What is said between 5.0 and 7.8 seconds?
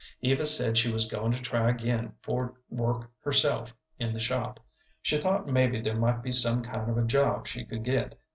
She thought maybe there might be some kind of a job she